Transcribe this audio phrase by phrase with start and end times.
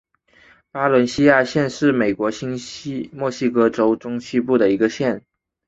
[0.71, 2.57] 巴伦西亚县是美国新
[3.13, 5.23] 墨西哥州中西部的一个县。